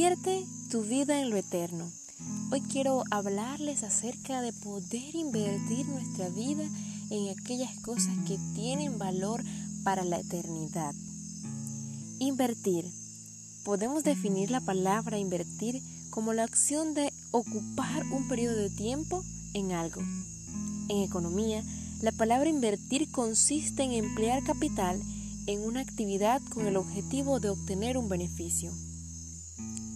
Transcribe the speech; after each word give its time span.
Invierte 0.00 0.46
tu 0.70 0.80
vida 0.80 1.20
en 1.20 1.28
lo 1.28 1.36
eterno. 1.36 1.92
Hoy 2.50 2.62
quiero 2.62 3.04
hablarles 3.10 3.82
acerca 3.82 4.40
de 4.40 4.54
poder 4.54 5.14
invertir 5.14 5.86
nuestra 5.88 6.30
vida 6.30 6.64
en 7.10 7.28
aquellas 7.28 7.78
cosas 7.80 8.16
que 8.26 8.38
tienen 8.54 8.96
valor 8.96 9.44
para 9.84 10.02
la 10.02 10.18
eternidad. 10.18 10.94
Invertir. 12.18 12.86
Podemos 13.62 14.02
definir 14.02 14.50
la 14.50 14.62
palabra 14.62 15.18
invertir 15.18 15.82
como 16.08 16.32
la 16.32 16.44
acción 16.44 16.94
de 16.94 17.12
ocupar 17.30 18.06
un 18.06 18.26
periodo 18.26 18.56
de 18.56 18.70
tiempo 18.70 19.22
en 19.52 19.72
algo. 19.72 20.00
En 20.88 21.02
economía, 21.02 21.62
la 22.00 22.12
palabra 22.12 22.48
invertir 22.48 23.10
consiste 23.10 23.82
en 23.82 23.92
emplear 23.92 24.42
capital 24.44 24.98
en 25.46 25.60
una 25.60 25.80
actividad 25.80 26.40
con 26.48 26.66
el 26.66 26.78
objetivo 26.78 27.38
de 27.38 27.50
obtener 27.50 27.98
un 27.98 28.08
beneficio. 28.08 28.72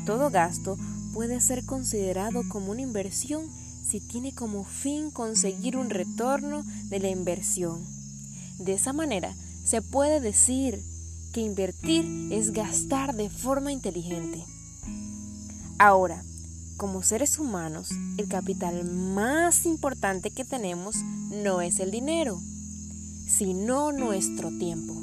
Todo 0.07 0.31
gasto 0.31 0.77
puede 1.13 1.41
ser 1.41 1.65
considerado 1.65 2.43
como 2.49 2.73
una 2.73 2.83
inversión 2.83 3.43
si 3.85 4.01
tiene 4.01 4.33
como 4.33 4.65
fin 4.65 5.11
conseguir 5.11 5.77
un 5.77 5.91
retorno 5.91 6.65
de 6.89 7.01
la 7.01 7.09
inversión. 7.09 7.85
De 8.59 8.75
esa 8.75 8.93
manera, 8.93 9.35
se 9.65 9.83
puede 9.83 10.21
decir 10.21 10.83
que 11.33 11.41
invertir 11.41 12.07
es 12.33 12.53
gastar 12.53 13.15
de 13.15 13.29
forma 13.29 13.73
inteligente. 13.73 14.45
Ahora, 15.79 16.23
como 16.77 17.03
seres 17.03 17.39
humanos, 17.39 17.91
el 18.17 18.29
capital 18.29 18.85
más 18.85 19.67
importante 19.67 20.31
que 20.31 20.45
tenemos 20.45 20.97
no 21.31 21.61
es 21.61 21.81
el 21.81 21.91
dinero, 21.91 22.41
sino 23.27 23.93
nuestro 23.93 24.51
tiempo. 24.59 24.95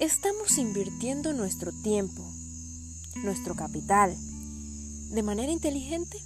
Estamos 0.00 0.58
invirtiendo 0.58 1.32
nuestro 1.32 1.72
tiempo, 1.72 2.22
nuestro 3.16 3.54
capital, 3.54 4.16
de 5.10 5.22
manera 5.22 5.52
inteligente? 5.52 6.18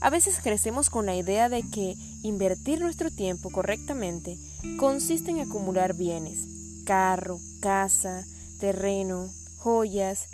A 0.00 0.08
veces 0.08 0.40
crecemos 0.42 0.88
con 0.88 1.04
la 1.06 1.14
idea 1.14 1.48
de 1.48 1.62
que 1.62 1.94
invertir 2.22 2.80
nuestro 2.80 3.10
tiempo 3.10 3.50
correctamente 3.50 4.38
consiste 4.78 5.30
en 5.30 5.40
acumular 5.40 5.94
bienes, 5.94 6.38
carro, 6.84 7.38
casa, 7.60 8.24
terreno, 8.58 9.28
joyas, 9.58 10.28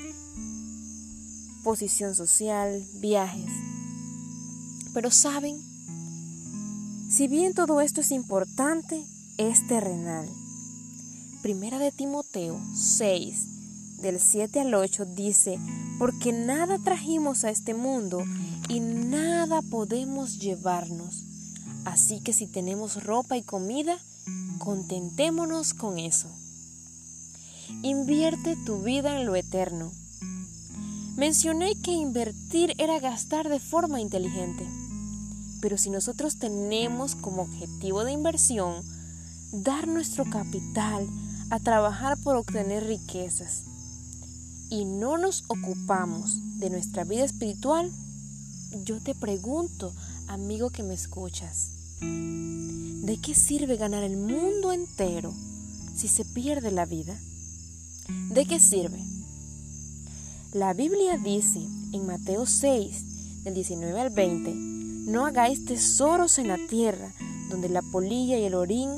posición 1.65 2.15
social, 2.15 2.85
viajes. 3.01 3.51
Pero 4.95 5.11
saben, 5.11 5.61
si 7.11 7.27
bien 7.27 7.53
todo 7.55 7.81
esto 7.81 8.01
es 8.01 8.13
importante, 8.13 9.05
es 9.37 9.67
terrenal. 9.67 10.29
Primera 11.43 11.79
de 11.79 11.91
Timoteo 11.91 12.61
6, 12.75 13.56
del 13.99 14.21
7 14.21 14.61
al 14.61 14.75
8 14.75 15.05
dice, 15.07 15.59
porque 15.99 16.33
nada 16.33 16.79
trajimos 16.79 17.45
a 17.45 17.51
este 17.51 17.75
mundo 17.75 18.25
y 18.69 18.81
nada 18.81 19.63
podemos 19.63 20.39
llevarnos. 20.39 21.25
Así 21.85 22.21
que 22.21 22.33
si 22.33 22.47
tenemos 22.47 23.05
ropa 23.05 23.37
y 23.37 23.43
comida, 23.43 23.99
contentémonos 24.59 25.73
con 25.73 25.99
eso. 25.99 26.29
Invierte 27.83 28.57
tu 28.65 28.83
vida 28.83 29.19
en 29.19 29.27
lo 29.27 29.37
eterno. 29.37 29.93
Mencioné 31.17 31.75
que 31.77 31.93
invertir 31.93 32.75
era 32.79 33.01
gastar 33.01 33.49
de 33.49 33.61
forma 33.61 34.01
inteligente. 34.01 34.67
Pero 35.61 35.79
si 35.79 35.91
nosotros 35.91 36.39
tenemos 36.39 37.15
como 37.15 37.43
objetivo 37.43 38.05
de 38.05 38.13
inversión 38.13 38.83
dar 39.53 39.89
nuestro 39.89 40.25
capital 40.29 41.09
a 41.51 41.59
trabajar 41.61 42.19
por 42.19 42.37
obtener 42.37 42.85
riquezas, 42.85 43.65
y 44.71 44.85
no 44.85 45.19
nos 45.19 45.45
ocupamos 45.49 46.39
de 46.59 46.71
nuestra 46.71 47.05
vida 47.05 47.25
espiritual, 47.25 47.91
yo 48.85 49.01
te 49.01 49.15
pregunto, 49.15 49.93
amigo 50.29 50.71
que 50.71 50.83
me 50.83 50.95
escuchas, 50.95 51.71
¿de 52.01 53.19
qué 53.23 53.35
sirve 53.35 53.77
ganar 53.77 54.03
el 54.03 54.17
mundo 54.17 54.73
entero 54.73 55.33
si 55.95 56.09
se 56.09 56.25
pierde 56.25 56.71
la 56.71 56.85
vida? 56.85 57.19
¿De 58.31 58.45
qué 58.47 58.61
sirve? 58.61 59.03
La 60.53 60.75
Biblia 60.75 61.19
dice 61.19 61.61
en 61.93 62.07
Mateo 62.07 62.47
6, 62.47 63.45
del 63.45 63.55
19 63.55 64.01
al 64.01 64.11
20, 64.11 64.55
no 65.11 65.27
hagáis 65.27 65.65
tesoros 65.65 66.39
en 66.39 66.49
la 66.49 66.59
tierra, 66.69 67.13
donde 67.51 67.69
la 67.69 67.83
polilla 67.83 68.39
y 68.39 68.45
el 68.45 68.55
orín 68.55 68.91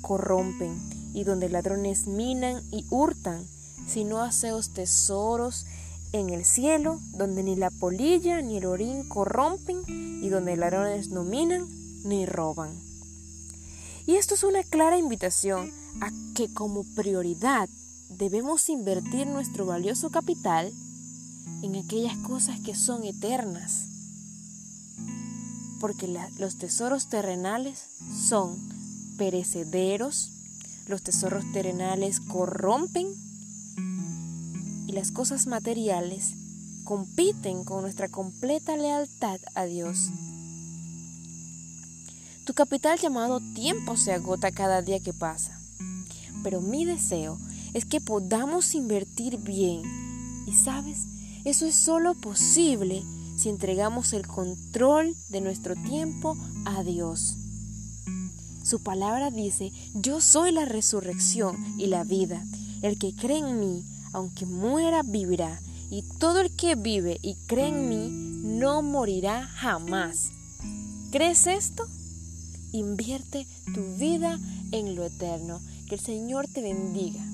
corrompen, 0.00 0.78
y 1.14 1.24
donde 1.24 1.48
ladrones 1.48 2.06
minan 2.06 2.62
y 2.70 2.84
hurtan 2.90 3.44
sino 3.88 4.22
haceos 4.22 4.72
tesoros 4.72 5.66
en 6.12 6.30
el 6.30 6.44
cielo, 6.44 7.00
donde 7.12 7.42
ni 7.42 7.56
la 7.56 7.70
polilla 7.70 8.40
ni 8.40 8.58
el 8.58 8.66
orín 8.66 9.08
corrompen, 9.08 9.82
y 10.22 10.28
donde 10.28 10.56
ladrones 10.56 11.08
no 11.10 11.24
minan 11.24 11.66
ni 12.04 12.26
roban. 12.26 12.70
Y 14.06 14.16
esto 14.16 14.34
es 14.34 14.42
una 14.42 14.62
clara 14.62 14.98
invitación 14.98 15.70
a 16.00 16.10
que 16.34 16.52
como 16.52 16.84
prioridad 16.94 17.68
debemos 18.08 18.68
invertir 18.68 19.26
nuestro 19.26 19.66
valioso 19.66 20.10
capital 20.10 20.72
en 21.62 21.76
aquellas 21.76 22.16
cosas 22.18 22.58
que 22.60 22.74
son 22.74 23.04
eternas. 23.04 23.84
Porque 25.80 26.08
los 26.38 26.56
tesoros 26.58 27.08
terrenales 27.08 27.84
son 28.26 28.56
perecederos, 29.18 30.30
los 30.86 31.02
tesoros 31.02 31.44
terrenales 31.52 32.20
corrompen 32.20 33.06
y 34.86 34.92
las 34.92 35.10
cosas 35.10 35.46
materiales 35.46 36.34
compiten 36.84 37.64
con 37.64 37.82
nuestra 37.82 38.08
completa 38.08 38.76
lealtad 38.76 39.40
a 39.54 39.64
Dios. 39.64 40.10
Tu 42.44 42.54
capital 42.54 42.98
llamado 42.98 43.40
tiempo 43.54 43.96
se 43.96 44.12
agota 44.12 44.50
cada 44.50 44.80
día 44.80 45.00
que 45.00 45.12
pasa, 45.12 45.60
pero 46.42 46.60
mi 46.60 46.84
deseo 46.84 47.38
es 47.74 47.84
que 47.84 48.00
podamos 48.00 48.74
invertir 48.74 49.36
bien 49.36 49.82
y 50.46 50.54
sabes, 50.54 51.04
eso 51.44 51.66
es 51.66 51.74
solo 51.74 52.14
posible 52.14 53.02
si 53.36 53.50
entregamos 53.50 54.14
el 54.14 54.26
control 54.26 55.14
de 55.28 55.40
nuestro 55.40 55.74
tiempo 55.76 56.36
a 56.64 56.82
Dios. 56.82 57.36
Su 58.64 58.82
palabra 58.82 59.30
dice, 59.30 59.72
yo 59.94 60.20
soy 60.20 60.52
la 60.52 60.64
resurrección 60.64 61.56
y 61.78 61.86
la 61.86 62.04
vida. 62.04 62.42
El 62.82 62.98
que 62.98 63.14
cree 63.14 63.38
en 63.38 63.60
mí, 63.60 63.84
aunque 64.12 64.46
muera, 64.46 65.02
vivirá. 65.02 65.60
Y 65.90 66.02
todo 66.18 66.40
el 66.40 66.50
que 66.54 66.74
vive 66.74 67.18
y 67.22 67.34
cree 67.46 67.68
en 67.68 67.88
mí, 67.88 68.08
no 68.58 68.82
morirá 68.82 69.46
jamás. 69.46 70.30
¿Crees 71.10 71.46
esto? 71.46 71.86
Invierte 72.72 73.46
tu 73.74 73.82
vida 73.96 74.38
en 74.72 74.94
lo 74.94 75.04
eterno. 75.04 75.60
Que 75.88 75.94
el 75.94 76.00
Señor 76.00 76.46
te 76.48 76.60
bendiga. 76.60 77.24